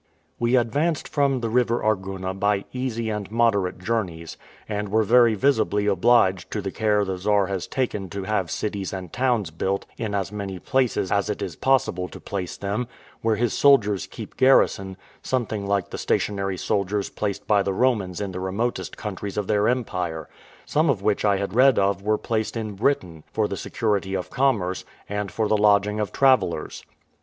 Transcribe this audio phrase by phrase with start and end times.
[0.39, 4.35] We advanced from the river Arguna by easy and moderate journeys,
[4.67, 8.93] and were very visibly obliged to the care the Czar has taken to have cities
[8.93, 12.87] and towns built in as many places as it is possible to place them,
[13.21, 18.31] where his soldiers keep garrison, something like the stationary soldiers placed by the Romans in
[18.31, 20.27] the remotest countries of their empire;
[20.65, 24.31] some of which I had read of were placed in Britain, for the security of
[24.31, 26.83] commerce, and for the lodging of travellers.